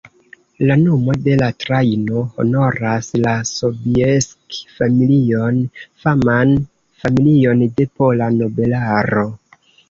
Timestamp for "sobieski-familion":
3.49-5.61